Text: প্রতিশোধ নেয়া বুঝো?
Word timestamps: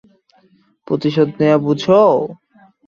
প্রতিশোধ 0.87 1.29
নেয়া 1.39 1.57
বুঝো? 1.63 2.01